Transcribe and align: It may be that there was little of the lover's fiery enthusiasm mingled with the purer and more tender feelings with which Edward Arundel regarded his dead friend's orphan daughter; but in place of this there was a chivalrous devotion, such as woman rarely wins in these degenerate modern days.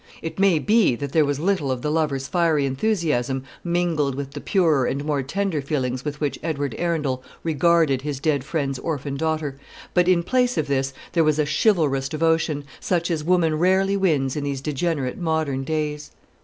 It 0.23 0.39
may 0.39 0.57
be 0.57 0.95
that 0.95 1.11
there 1.11 1.25
was 1.25 1.39
little 1.39 1.71
of 1.71 1.83
the 1.83 1.91
lover's 1.91 2.27
fiery 2.27 2.65
enthusiasm 2.65 3.43
mingled 3.63 4.15
with 4.15 4.31
the 4.31 4.41
purer 4.41 4.85
and 4.87 5.05
more 5.05 5.21
tender 5.21 5.61
feelings 5.61 6.03
with 6.03 6.19
which 6.19 6.39
Edward 6.41 6.73
Arundel 6.79 7.21
regarded 7.43 8.01
his 8.01 8.19
dead 8.19 8.43
friend's 8.43 8.79
orphan 8.79 9.15
daughter; 9.15 9.59
but 9.93 10.07
in 10.07 10.23
place 10.23 10.57
of 10.57 10.65
this 10.65 10.91
there 11.11 11.23
was 11.23 11.37
a 11.37 11.45
chivalrous 11.45 12.09
devotion, 12.09 12.63
such 12.79 13.11
as 13.11 13.23
woman 13.23 13.59
rarely 13.59 13.95
wins 13.95 14.35
in 14.35 14.43
these 14.43 14.59
degenerate 14.61 15.19
modern 15.19 15.63
days. 15.63 16.09